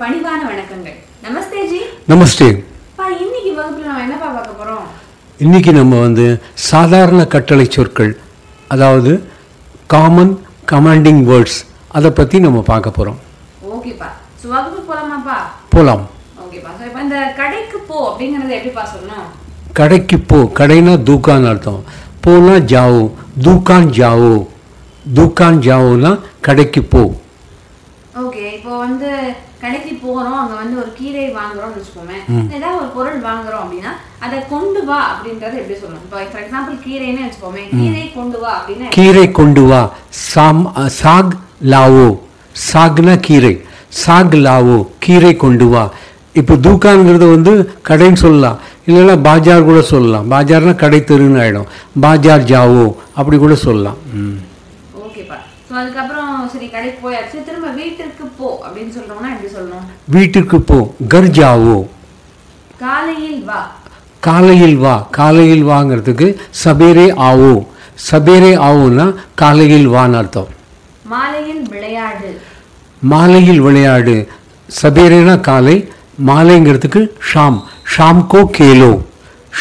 [0.00, 0.96] பணிவான வணக்கங்கள்.
[1.24, 1.80] நமஸ்தே ஜி.
[2.10, 2.48] நமஸ்தே.
[3.24, 4.84] இன்னைக்கு வகுப்புல நம்ம என்னப்பா பார்க்க போறோம்?
[5.40, 6.26] இன்னைக்கு நம்ம வந்து
[6.70, 8.12] சாதாரண கட்டளை சொற்கள்
[8.70, 9.12] அதாவது
[9.94, 10.32] காமன்
[10.72, 11.58] கமாண்டிங் வேர்ட்ஸ்
[11.98, 13.18] அதை பற்றி நம்ம பார்க்க போகிறோம்
[13.74, 14.08] ஓகேப்பா
[14.40, 15.38] ஸோ வகுப்பு போலாமாப்பா?
[15.74, 16.04] போகலாம்
[16.44, 19.28] ஓகேப்பா ஸோ இப்போ இந்த கடைக்கு போ அப்படிங்கறத எப்படிப்பா சொல்லணும்?
[19.78, 20.38] கடைக்கு போ.
[20.58, 21.82] கடைனா தூக்கான் அர்த்தம்.
[22.24, 23.02] போனா ஜாவோ.
[23.46, 24.32] தூக்கான் ஜாவோ.
[25.16, 26.12] தூக்கான் ஜாவோனா
[26.46, 27.02] கடைக்கு போ.
[28.22, 29.10] ஓகே இப்போ வந்து
[29.62, 32.18] கடைக்கு போறோம் அங்க வந்து ஒரு கீரை வாங்குறோம்னு வச்சுக்கோமே
[32.56, 37.26] ஏதாவது ஒரு பொருள் வாங்குறோம் அப்படின்னா அதை கொண்டு வா அப்படின்றத எப்படி சொல்லணும் இப்போ ஃபார் எக்ஸாம்பிள் கீரைன்னு
[37.26, 39.82] வச்சுக்கோமே கீரை கொண்டு வா அப்படின்னா கீரை கொண்டு வா.
[40.10, 40.62] சாம்
[41.02, 41.34] சாக்
[41.64, 42.08] லாவோ.
[42.72, 43.54] சாக்னா கீரை.
[44.04, 45.84] சாக் லாவோ கீரை கொண்டு வா.
[46.32, 47.52] இப்போ தூக்கான்ங்கிறது வந்து
[47.88, 48.58] கடைன்னு சொல்லலாம்.
[48.86, 50.30] இல்லைன்னா பாஜார் கூட சொல்லலாம்.
[50.30, 51.70] பாஜார்னா கடை தெருன்னு ஆகிடும்
[52.00, 52.84] பாஜார் ஜாவோ
[53.14, 53.98] அப்படி கூட சொல்லலாம்.
[54.14, 54.38] ம்.
[55.10, 55.36] ஓகேப்பா
[55.68, 57.36] ஸோ அதுக்கப்புறம் சரி கடைக்கு போயாச்சு.
[57.46, 59.86] திரும்ப வீட்டிற்கு போ அப்படின்னு சொல்றோம்னா எப்படி சொல்லணும்?
[60.14, 60.78] வீட்டுக்கு போ.
[61.12, 61.76] கர் ஜாவோ
[62.84, 63.60] காலையில் வா.
[64.26, 64.94] காலையில் வா.
[65.18, 66.26] காலையில் வாங்கிறதுக்கு
[66.62, 67.52] சபேரே ஆவோ
[68.08, 69.06] சபேரே ஆவோன்னா
[69.42, 70.50] காலையில் வான்னு அர்த்தம்.
[71.12, 72.30] மாலையில் விளையாடு.
[73.12, 74.16] மாலையில் விளையாடு.
[74.80, 75.76] சபேரேனா காலை
[76.28, 77.58] மாலைங்கிறதுக்கு ஷாம்.
[77.94, 78.92] ஷாம்கோ கேலோ.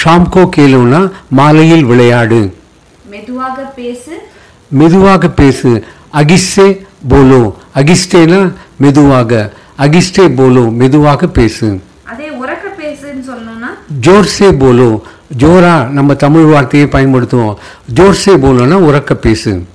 [0.02, 1.02] ஷாம்கோ கேலோனா
[1.40, 2.42] மாலையில் விளையாடு.
[3.14, 4.14] மெதுவாக பேசு.
[4.70, 5.84] மெதுவாக பேசு.
[6.14, 7.56] அகிஸ்டே போலோ.
[7.76, 9.54] அகிஸ்டேனா மெதுவாக.
[9.76, 11.80] அகிஸ்டே போலோ மெதுவாக பேசு.
[12.04, 15.02] அதே உறக்க பேசுன்னு சொல்லணும்னா ஜோர்சே போலோ.
[15.38, 17.56] ஜோரா நம்ம தமிழ் வார்த்தையை பயன்படுத்துவோம்.
[17.94, 19.66] ஜோர்சே போலோனா உறக்க பேசு.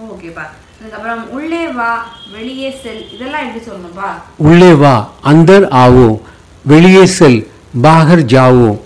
[0.00, 0.44] ஓகேப்பா
[0.80, 3.06] அதுக்கப்புறம் உள்ளே வா வெளியே செல்.
[3.14, 6.20] இதெல்லாம் எப்படி சொல்லணும்ப்பா உள்ளே வா அந்தர் ஆவோ.
[6.62, 7.50] வெளியே செல்
[7.82, 8.78] பாகர் ஜாவோ.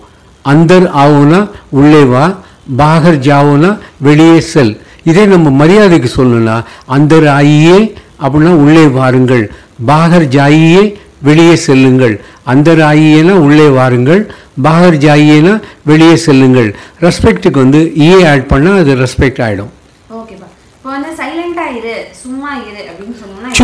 [0.45, 2.33] அந்தர் ஆவோனா உள்ளே வா
[2.77, 4.81] பாகர் ஜாவோனா வெளியே செல்.
[5.03, 6.57] இதே நம்ம மரியாதைக்கு சொல்லணும்னா
[6.97, 7.77] அந்தர் ஆயியே
[8.23, 9.43] அப்படின்னா உள்ளே வாருங்கள்.
[9.85, 10.83] பாகர் ஜாயியே
[11.27, 12.15] வெளியே செல்லுங்கள்.
[12.53, 14.21] அந்தர் ஆயியேனா உள்ளே வாருங்கள்.
[14.61, 15.53] பாகர் ஜாயியேனா
[15.89, 16.69] வெளியே செல்லுங்கள்.
[17.05, 19.71] ரெஸ்பெக்ட்டுக்கு வந்து ஈயே ஆட் பண்ணால் அது ரெஸ்பெக்ட் ஆகிடும்
[20.19, 20.47] ஓகேப்பா.
[20.75, 23.55] இப்போ வந்து சைலண்டா இரு சும்மா இரு அப்படின்னு சொன்னோம்னா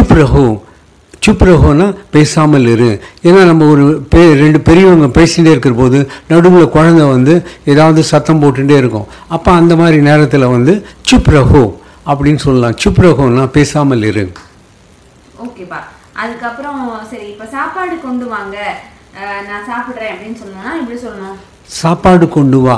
[1.25, 2.89] சுப் ரஹோனா பேசாமல் இரு.
[3.27, 5.99] ஏன்னா நம்ம ஒரு பெ ரெண்டு பெரியவங்க பேசிகிட்டே இருக்கிற போது
[6.31, 7.33] நடுவில் குழந்தை வந்து
[7.73, 9.07] ஏதாவது சத்தம் போட்டுட்டே இருக்கும்.
[9.35, 10.73] அப்போ அந்த மாதிரி நேரத்தில் வந்து
[11.11, 11.63] சுப் ரஹோ
[12.11, 12.77] அப்படின்னு சொல்லலாம்.
[12.83, 14.25] சுப் ரஹோனா பேசாமல் இரு.
[15.45, 15.79] ஓகேப்பா
[16.23, 16.81] அதுக்கப்புறம்
[17.11, 18.57] சரி இப்போ சாப்பாடு கொண்டு வாங்க.
[19.47, 20.39] நான் சாப்பிட்றேன் அப்படின்னு
[20.81, 21.37] எப்படி சொல்லணும்?
[21.79, 22.75] சாப்பாடு கொண்டு வா.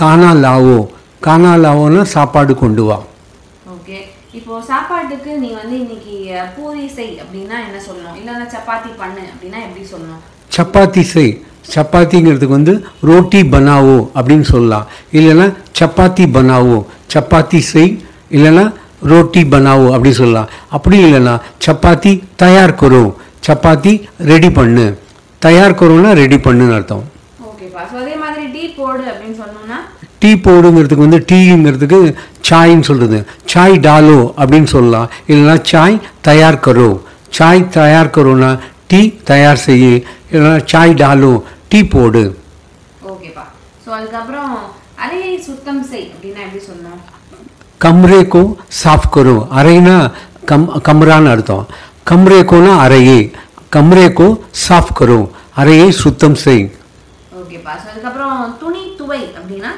[0.00, 0.78] கானா லாவோ.
[1.26, 2.98] கானா லாவோனா சாப்பாடு கொண்டு வா.
[4.38, 6.16] ஓகே இப்போ சாப்பாட்டுக்கு நீ வந்து இன்னைக்கு
[6.56, 8.16] பூரி செய் அப்படின்னா என்ன சொல்லணும்?
[8.20, 10.20] இல்லைன்னா சப்பாத்தி பண்ணு அப்படின்னா எப்படி சொல்லணும்?
[10.56, 11.32] சப்பாத்தி செய்.
[11.74, 12.74] சப்பாத்திங்கிறதுக்கு வந்து
[13.08, 14.86] ரோட்டி பனாவோ அப்படின்னு சொல்லலாம்.
[15.18, 15.46] இல்லைன்னா
[15.80, 16.78] சப்பாத்தி பனாவோ
[17.14, 17.90] சப்பாத்தி செய்.
[18.36, 18.64] இல்லைன்னா
[19.12, 20.48] ரோட்டி பனாவோ அப்படி சொல்லலாம்.
[20.78, 21.34] அப்படி இல்லைன்னா
[21.66, 22.12] சப்பாத்தி
[22.44, 23.04] தயார் கரோ.
[23.48, 23.94] சப்பாத்தி
[24.32, 24.86] ரெடி பண்ணு.
[25.46, 27.04] தயார் கரோனா ரெடி பண்ணுன்னு அர்த்தம்.
[27.48, 27.82] ஓகேப்பா.
[27.90, 29.02] ஸோ அதே மாதிரி டீ போடு.
[29.02, 29.07] அப்படின்னு
[30.18, 32.14] டீ போடுங்கிறதுக்கு வந்து டீங்கிறதுக்கு
[32.48, 35.10] சாய்ன்னு சொல்கிறது சாய் டாலோ அப்படின்னு சொல்லலாம்.
[35.28, 37.00] இல்லைன்னா சாய் தயார் கரோ.
[37.30, 39.86] சாய் தயார் கரோன்னா டீ தயார் செய்ய.
[40.32, 41.32] இல்லைன்னா சாய் டாலோ
[41.68, 42.38] டீ போடு.
[43.06, 43.44] ஓகேப்பா
[47.84, 48.54] கம்ரேக்கோ
[48.84, 49.36] சாஃப் கரோ.
[49.56, 50.12] அறைனா
[50.44, 51.66] கம் கம்ரான்னு அர்த்தம்.
[52.10, 53.32] கம்ரேக்கோனா அறையே.
[53.76, 54.28] கம்ரேக்கோ
[54.68, 55.20] சாஃப் கரோ.
[55.54, 56.70] அறையை சுத்தம் செய்யும்
[57.68, 57.90] கண்டிப்பா.
[57.90, 59.70] அதுக்கப்புறம் துணி துவை அப்படின்னா?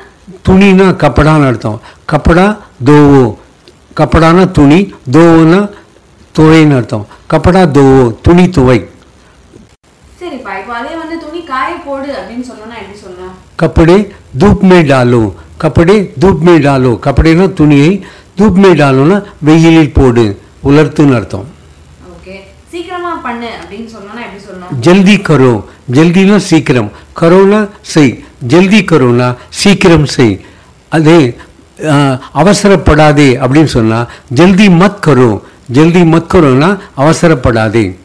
[0.48, 1.80] துணினா கப்படான்னு அர்த்தம்.
[2.12, 3.36] கப்படா தோவோ.
[3.96, 5.70] கப்படானா துணி தோவோனா
[6.38, 7.06] துவைன்னு அர்த்தம்.
[7.30, 8.88] கப்படா தோவோ துணி துவை.
[10.20, 13.36] சரிப்பா இப்போ அதே வந்து துணி காய போடு அப்படின்னு சொன்னோம்னா எப்படி சொல்லலாம்?
[13.58, 15.34] கப்படே தூப் மே டாலோ.
[15.60, 16.98] கப்படே தூப் மே டாலோ.
[17.04, 20.40] கப்படேனா துணியை தூப் மே டாலோனா வெயிலில் போடு.
[20.64, 21.58] உலர்த்துன்னு அர்த்தம்.
[24.80, 25.64] ஜல்தி கரோ.
[25.92, 26.90] ஜல்தினா சீக்கிரம்.
[27.20, 28.24] கரோனா செய்.
[28.48, 30.40] ஜல்தி கரோனா சீக்கிரம் செய்.
[30.88, 31.36] அதே
[32.34, 35.40] அவசரப்படாதே அப்படின்னு சொன்னா ஜல்தி மத் கரோ.
[35.72, 37.96] ஜல்தி மத் கரோனா அவசரப்படாதே.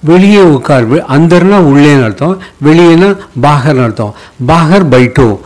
[0.00, 2.42] வெளியே உட்கார் அந்தர்னா உள்ளேன்னு அர்த்தம்.
[2.64, 4.14] வெளியேனா பாகர்னு அர்த்தம்.
[4.46, 5.38] பாகர் பைட்டோ.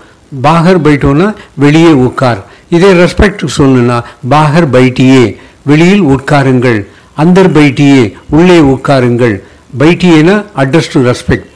[0.42, 2.44] பாகர் பைட்டோனா வெளியே உட்கார்.
[2.68, 5.36] இதே ரெஸ்பெக்ட் சொல்லணும்னா பாகர் பைட்டியே.
[5.62, 6.86] வெளியில் உட்காருங்கள்.
[7.18, 8.12] அந்தர் பைட்டியே.
[8.30, 9.36] உள்ளே உட்காருங்கள்.
[9.70, 11.50] பைட்டியேனா அட்ரஸ் டு ரெஸ்பெக்ட்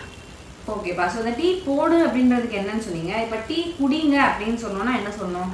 [0.74, 3.12] ஓகேப்பா ஸோ இந்த டீ போடு அப்படின்றதுக்கு என்னன்னு சொன்னீங்க.
[3.24, 5.50] இப்போ டீ குடிங்க அப்படின்னு சொன்னோம்னா என்ன சொல்லணும்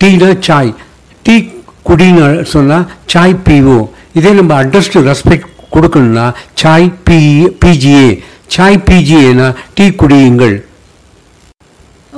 [0.00, 0.72] டீனா சாய்.
[1.26, 1.34] டீ
[1.88, 2.24] குடின்னு
[2.54, 3.78] சொன்னால் சாய் பீவோ
[4.18, 6.26] இதே நம்ம அட்ரஸ் டு ரெஸ்பெக்ட் கொடுக்கணும்னா
[6.62, 7.18] சாய் பி
[7.62, 8.06] பிஜிஏ
[8.54, 10.56] சாய் பிஜிஏனா டீ குடியுங்கள்.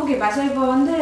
[0.01, 0.97] ஓகேப்பா ஸோ இப்போ வந்து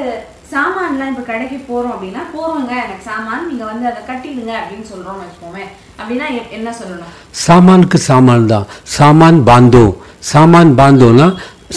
[0.51, 5.65] சாமான்லாம் இப்போ கடைக்கு போகிறோம் அப்படின்னா போகிறோங்க எனக்கு சாமான் நீங்கள் வந்து அதை கட்டிடுங்க அப்படின்னு சொல்றோம்னு வச்சுக்கோமே.
[6.01, 6.27] அப்படின்னா
[6.59, 7.15] என்ன சொல்லணும்?
[7.47, 8.67] சாமானுக்கு சாமான் தான்.
[8.97, 9.85] சாமான் பாந்தோ.
[10.33, 11.27] சாமான் பாந்தோனா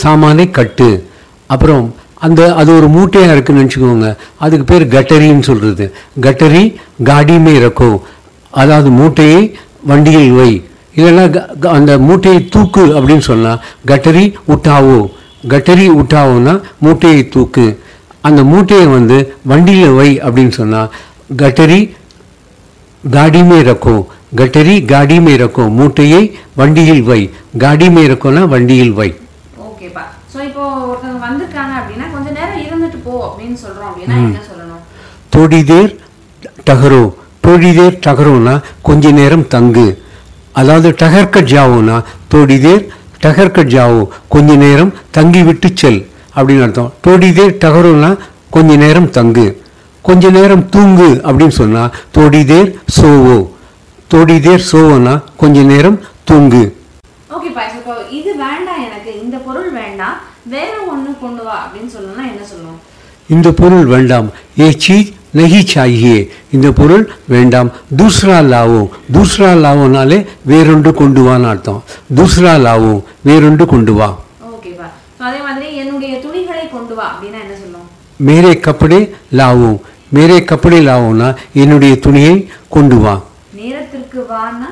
[0.04, 0.90] சாமானை கட்டு.
[1.54, 1.86] அப்புறம்
[2.28, 4.08] அந்த அது ஒரு மூட்டையாக இருக்குன்னு நினச்சிக்கோங்க
[4.46, 5.86] அதுக்கு பேர் கட்டரின்னு சொல்கிறது
[6.26, 6.64] கட்டரி
[7.10, 7.92] காடியுமே ரக்கோ.
[8.62, 9.42] அதாவது மூட்டையை
[9.92, 10.52] வண்டியில் வை.
[10.98, 13.62] இல்லைன்னா அந்த மூட்டையை தூக்கு அப்படின்னு சொன்னால்
[13.92, 15.00] கட்டரி உட்டாவோ.
[15.54, 16.56] கட்டரி உட்டாவோன்னா
[16.86, 17.68] மூட்டையை தூக்கு.
[18.28, 19.18] அந்த மூட்டையை வந்து
[19.52, 20.90] வண்டியில் வை அப்படின்னு சொன்னால்
[21.42, 21.80] கட்டரி
[23.04, 24.02] காடிமே ரக்கும்.
[24.40, 25.72] கட்டரி காடிமே ரக்கும்.
[25.80, 26.24] மூட்டையை
[26.60, 27.22] வண்டியில் வை.
[27.64, 29.10] காடிமே ரக்கோன்னா வண்டியில் வை.
[29.68, 32.28] ஓகேப்பா ஸோ இப்போ ஒருத்தவங்க வந்திருக்காங்க அப்படின்னா கொஞ்ச
[35.34, 35.92] தொடிதேர்
[36.68, 37.04] டகரோ.
[37.46, 38.54] தொடிதேர் டகரோனா
[38.88, 39.88] கொஞ்ச நேரம் தங்கு.
[40.60, 41.98] அதாவது டகர்க்க ஜாவோனா
[42.32, 42.84] தொடிதேர்
[43.24, 44.02] டகர்க்க ஜாவோ.
[44.34, 46.02] கொஞ்ச நேரம் தங்கி விட்டு செல்.
[46.40, 46.94] அப்படின்னு அர்த்தம்.
[47.08, 48.18] தொடிதே டகருன்னா
[48.50, 49.48] கொஞ்ச நேரம் தங்கு.
[50.02, 52.70] கொஞ்ச நேரம் தூங்கு அப்படின்னு சொன்னால் தொடிதேர்
[53.02, 53.38] சோவோ.
[54.14, 56.64] தொடிதேர் சோவோனா கொஞ்ச நேரம் தூங்கு.
[57.36, 59.12] ஓகேப்பா இப்போ இது வேண்டாம் எனக்கு.
[59.24, 62.80] இந்த பொருள் வேண்டாம் வேற ஒன்று கொண்டு வா அப்படின்னு சொல்லணும்னா என்ன சொல்லணும்?
[63.30, 64.28] இந்த பொருள் வேண்டாம்.
[64.60, 67.72] ஏ சீஸ் நகி சாகியே இந்த பொருள் வேண்டாம்.
[67.98, 68.90] தூஸ்ரா லாவோ.
[69.14, 71.84] தூஸ்ரா லாவோனாலே வேறொன்று கொண்டு வான்னு அர்த்தம்.
[72.16, 73.04] தூஸ்ரா லாவோ.
[73.26, 74.20] வேறொன்று கொண்டு வா.
[74.48, 74.88] ஓகேப்பா
[75.18, 75.76] அதே மாதிரி
[76.90, 77.90] கொண்டு வா அப்படின்னா என்ன சொல்லணும்
[78.28, 79.00] மேரே கப்படே
[79.32, 79.80] லாவோ.
[80.16, 83.22] மேரே கப்படே லாவோனா என்னுடைய துணியை கொண்டு வா.
[83.54, 84.70] நேரத்திற்கு வான்னா?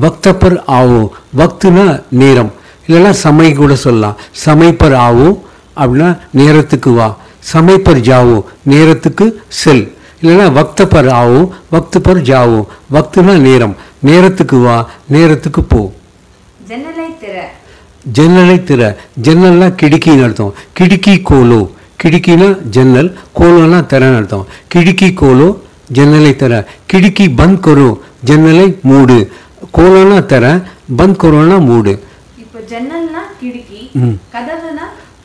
[0.00, 1.08] வக்த பர் ஆவோ.
[1.36, 2.52] வக்துனா நேரம்.
[2.86, 4.16] இல்லைன்னா சமை கூட சொல்லலாம்.
[4.44, 5.28] சமை பர் ஆவோ
[5.76, 7.16] அப்படின்னா நேரத்துக்கு வா.
[7.52, 8.42] சமை பர் ஜாவோ.
[8.62, 9.96] நேரத்துக்கு செல்.
[10.22, 11.40] இல்லைன்னா வக்த பர் ஆவோ
[11.72, 12.66] வக்து பர் ஜாவோ.
[12.92, 13.76] வக்துனா நேரம்.
[14.00, 15.92] நேரத்துக்கு வா நேரத்துக்கு போ.
[16.68, 17.36] ஜன்னலை திற.
[18.04, 18.96] ஜன்னலை திற.
[19.22, 20.54] ஜன்னல்னா கிடுக்கின்னு அர்த்தம்.
[20.80, 21.70] கிடுக்கி கோலோ.
[22.04, 24.46] கிடுக்கினா ஜன்னல் கோலோனா திறன்னு அர்த்தம்.
[24.74, 25.56] கிடுக்கி கோலோ
[25.86, 26.64] ஜன்னலை திற.
[26.92, 29.32] கிடுக்கி பந்த் கரோ ஜன்னலை மூடு.
[29.72, 30.62] கோலோனா திற
[30.98, 32.02] பந்த் கரோனா மூடு.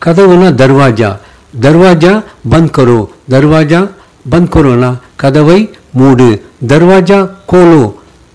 [0.06, 0.54] கதவுனா?
[0.54, 1.18] தர்வாஜா.
[1.62, 3.07] தர்வாஜா பந்த் கரோ.
[3.30, 3.89] தர்வாஜா
[4.31, 4.98] பந்த் கரோனா.
[5.16, 6.45] கதவை மூடு.
[6.68, 7.94] தர்வாஜா கோலோ.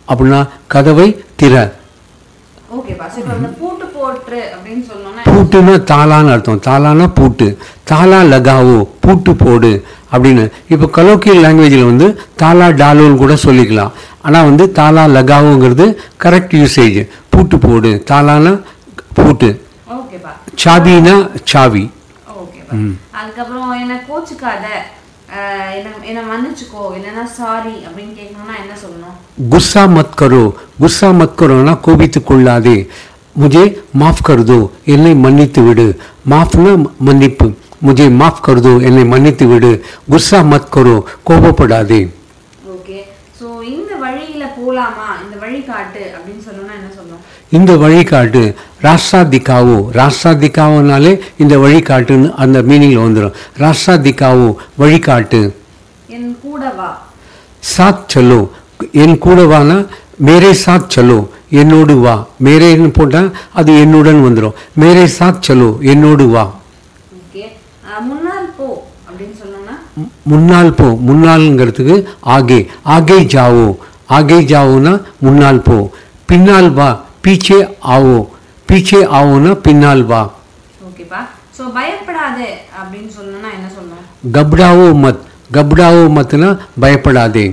[0.08, 1.72] அப்படின்னா கதவை திற.
[2.70, 3.08] ஓகேப்பா.
[5.28, 6.60] பூட்டுன்னா தாளான்னு அர்த்தம்.
[6.66, 7.46] தாளானா பூட்டு.
[7.90, 9.72] தாளா லகாவோ பூட்டு போடு
[10.12, 10.44] அப்படின்னு.
[10.72, 12.06] இப்போ கலோக்கியல் லாங்குவேஜில் வந்து
[12.42, 13.92] தாலா டாலோன்னு கூட சொல்லிக்கலாம்.
[14.26, 15.86] ஆனால் வந்து தாலா லகாவோங்கிறது
[16.24, 17.00] கரெக்ட் யூசேஜ்
[17.32, 17.92] பூட்டு போடு.
[18.10, 18.52] தாளானா
[19.18, 19.50] பூட்டு.
[20.62, 21.16] சாவினா
[21.52, 21.84] சாவி.
[23.18, 24.66] அதுக்கப்புறம் என்ன கோச்சுக்காத
[26.10, 26.80] என்ன மன்னிச்சுக்கோ
[29.52, 30.14] குஸ்ஸா மத்
[30.82, 31.36] குஸ்ஸா மத்
[31.86, 32.76] கோபித்து கொள்ளாதே.
[33.36, 33.64] முஜே
[34.00, 34.60] மாஃப் கருதோ
[34.94, 35.86] என்னை மன்னித்து விடு.
[36.32, 36.72] மாஃப்னா
[37.08, 37.46] மன்னிப்பு.
[37.86, 39.70] முஜே மாஃப் கருதோ என்னை மன்னித்து விடு.
[40.12, 40.96] குஸ்ஸா மத் கரோ
[41.28, 42.00] கோபப்படாதே.
[42.74, 42.98] ஓகே.
[43.38, 45.08] ஸோ இந்த வழியில போலாமா?
[45.24, 47.24] இந்த வழி காட்டு அப்படின்னு சொல்லணும்னா என்ன சொல்லணும்
[47.58, 48.42] இந்த வழிகாட்டு
[48.86, 51.12] ராஷ்டிரா திக்காவோ ராஷ்டிரா திக்காவோனாலே
[51.42, 54.48] இந்த வழிகாட்டுன்னு அந்த மீனிங்ல வந்துடும் ராஷ்டிரா திக்காவோ
[54.82, 55.40] வழிகாட்டு.
[56.16, 56.90] என் கூட வா
[57.74, 58.40] சாத் சலோ
[59.02, 59.78] என் கூட வானா
[60.20, 61.18] மேரே சாத் சலோ
[61.60, 62.14] என்னோடு வா.
[62.44, 64.56] மேரேன்னு போட்டால் அது என்னுடன் வந்துடும்.
[64.80, 66.44] மேரே சாத் சலோ என்னோடு வா.
[70.30, 71.96] முன்னால் போ முன்னால்ங்கிறதுக்கு
[72.34, 72.58] ஆகே.
[72.94, 73.66] ஆகே ஜாவோ.
[74.16, 75.76] ஆகே ஜாவோனா முன்னால் போ.
[76.26, 76.88] பின்னால் வா.
[77.24, 77.58] பீச்சே
[77.94, 78.18] ஆவோ.
[78.68, 80.22] பீச்சே ஆவோனா பின்னால் வா.
[80.88, 81.20] ஓகேப்பா.
[81.56, 82.50] ஸோ பயப்படாதே
[82.80, 85.22] அப்படின்னு சொல்லணும்னா என்ன சொல்லணும் கப்டாவோ மத்.
[85.56, 86.48] கப்டாவோ மத்னா
[86.80, 87.46] பயப்படாதே.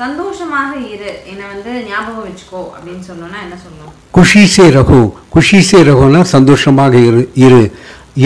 [0.00, 1.10] சந்தோஷமாக இரு.
[1.30, 5.00] என்னை வந்து ஞாபகம் வச்சுக்கோ அப்படின்னு சொல்லணும்னா என்ன சொல்லணும் குஷி சே ரகு.
[5.34, 7.60] குஷி சே ரகுனா சந்தோஷமாக இரு இரு.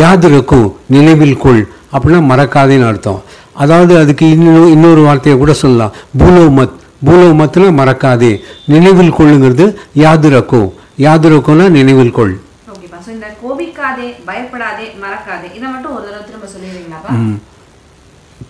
[0.01, 0.61] யாது ரகு?
[0.95, 1.63] நினைவில் கொள்.
[1.95, 3.21] அப்படின்னா மறக்காதேன்னு அர்த்தம்.
[3.63, 5.95] அதாவது அதுக்கு இன்னொரு இன்னொரு வார்த்தையை கூட சொல்லலாம்.
[6.21, 8.33] பூலோ மத் பூலோ மத்னா மறக்காதே.
[8.75, 9.67] நினைவில் கொள்ளுங்கிறது
[10.05, 10.63] யாது ரகு.
[11.07, 12.35] யாது ரகுனா நினைவில் கொள்.
[12.73, 17.13] ஓகேப்பா ஸோ இந்த கோபிக்காதே பயப்படாதே மறக்காதே இதை மட்டும் ஒரு தடவை திரும்ப சொல்லிடுறீங்களாப்பா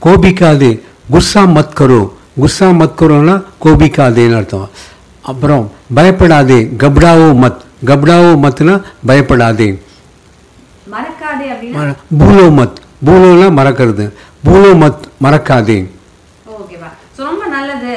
[0.06, 0.70] கோபிக்காதே.
[1.14, 2.00] குஸ்ஸா மத் கரோ
[2.38, 4.68] குஸ்ஸா மத் கரோனா கோபிக்காதேன்னு அர்த்தம்.
[5.25, 5.64] அப்புறம்
[5.97, 7.61] பயப்படாதே கப்டாவோ மத்.
[7.90, 8.75] கப்டாவோ மத்னா
[9.09, 9.68] பயப்படாதே.
[10.95, 11.49] மறக்காதே
[12.21, 12.76] பூலோ மத்.
[13.07, 14.04] பூலோனா மறக்கிறது.
[14.47, 15.78] பூலோ மத் மறக்காதே.
[16.54, 17.92] ஓகேப்பா ஸோ ரொம்ப நல்லது.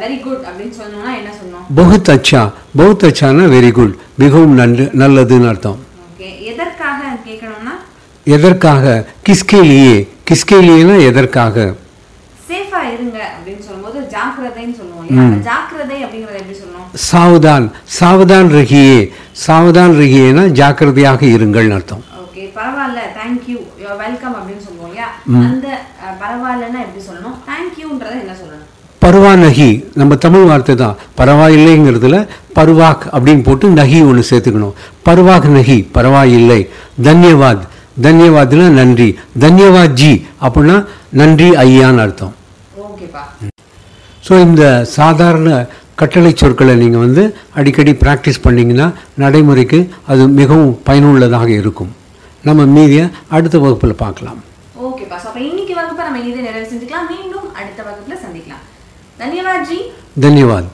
[0.00, 2.40] வெரி குட் அப்படின்னு சொல்லணும்னா என்ன சொல்லணும் பகுத் அச்சா
[2.78, 5.78] பகுத் அச்சானா வெரி குட் மிகவும் நன்று நல்லதுன்னு அர்த்தம்.
[6.06, 7.74] ஓகே எதற்காக கேட்கணும்னா?
[8.26, 8.84] எதற்காக?
[9.26, 9.94] கிஸ்கே லியே
[10.28, 11.54] கிஸ்கே லியேனா எதற்காக
[12.48, 13.98] சேஃபா இருங்க அப்படின்னு சொல்லும்போது
[14.40, 17.70] ஜாக்கிரதைன்னு சொல்லுவோம் ஜாக்கிரதை அப்படிங்கறத எப்படி சொல்லணும் சாவதான்
[18.00, 19.10] சாவதான் ரகியே.
[19.46, 22.02] சாவதான் ரகியேனா ஜாக்கிரதையாக இருங்கள்னு அர்த்தம்.
[22.22, 25.08] ஓகே பரவாயில்ல தேங்க்யூ யூ வெல்கம் அப்படின்னு சொல்லுவோம் இல்லையா?
[25.46, 25.68] அந்த
[26.22, 27.36] பரவாயில்லன்னா எப்படி சொல்லணும்?
[27.50, 28.68] தேங்க்யூன்றதை என்ன சொல்லணும்?
[29.04, 29.84] பருவா நகி.
[29.94, 30.96] நம்ம தமிழ் வார்த்தை தான்.
[31.16, 34.74] பரவாயில்லைங்கிறதுல பருவாக் அப்படின்னு போட்டு நகி ஒன்று சேர்த்துக்கணும்.
[35.08, 36.60] பருவாக் நகி பரவாயில்லை
[37.02, 37.64] தன்யவாத்.
[38.02, 39.18] தன்யவாத்னா நன்றி.
[39.38, 42.34] தன்யவாத் ஜி அப்படின்னா நன்றி ஐயான்னு அர்த்தம்.
[44.30, 44.64] ஸோ இந்த
[44.96, 45.48] சாதாரண
[46.00, 47.22] கட்டளை சொற்களை நீங்கள் வந்து
[47.58, 48.86] அடிக்கடி ப்ராக்டிஸ் பண்ணிங்கன்னா
[49.22, 49.78] நடைமுறைக்கு
[50.10, 51.90] அது மிகவும் பயனுள்ளதாக இருக்கும்.
[52.48, 53.04] நம்ம மீதியை
[53.36, 54.40] அடுத்த வகுப்பில் பார்க்கலாம்.
[54.76, 57.08] ஸோ அப்போ இன்னைக்கு வகுப்பை நம்ம இதை நிறைவு செஞ்சுக்கலாம்.
[57.14, 58.62] மீண்டும் அடுத்த வகுப்புல சந்திக்கலாம்.
[59.22, 59.78] தன்யவாத் ஜி.
[60.24, 60.70] தன்யவாத்.